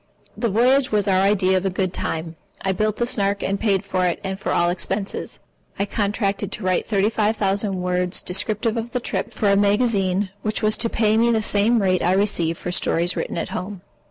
The 0.35 0.49
voyage 0.49 0.91
was 0.91 1.07
our 1.07 1.21
idea 1.21 1.57
of 1.57 1.65
a 1.67 1.69
good 1.69 1.93
time. 1.93 2.35
I 2.63 2.71
built 2.71 2.95
the 2.95 3.05
Snark 3.05 3.43
and 3.43 3.59
paid 3.59 3.85
for 3.85 4.07
it, 4.07 4.19
and 4.23 4.39
for 4.39 4.51
all 4.51 4.71
expenses. 4.71 5.37
I 5.77 5.85
contracted 5.85 6.51
to 6.53 6.63
write 6.63 6.87
thirty 6.87 7.11
five 7.11 7.37
thousand 7.37 7.79
words 7.83 8.23
descriptive 8.23 8.77
of 8.77 8.93
the 8.93 8.99
trip 8.99 9.31
for 9.31 9.51
a 9.51 9.55
magazine 9.55 10.31
which 10.41 10.63
was 10.63 10.75
to 10.77 10.89
pay 10.89 11.17
me 11.17 11.29
the 11.29 11.43
same 11.43 11.83
rate 11.83 12.01
I 12.01 12.13
received 12.13 12.57
for 12.57 12.71
stories 12.71 13.15
written 13.15 13.37
at 13.37 13.49
home. 13.49 13.81